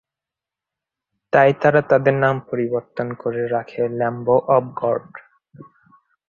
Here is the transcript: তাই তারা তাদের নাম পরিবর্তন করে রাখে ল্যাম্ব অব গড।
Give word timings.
তাই 1.33 1.51
তারা 1.61 1.81
তাদের 1.89 2.15
নাম 2.15 2.35
পরিবর্তন 2.49 3.07
করে 3.21 3.43
রাখে 3.47 3.81
ল্যাম্ব 3.99 4.27
অব 4.55 4.65
গড। 4.79 5.05